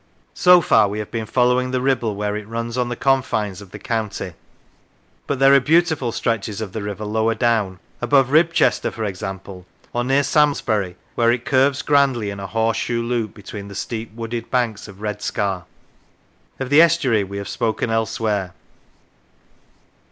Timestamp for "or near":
9.93-10.23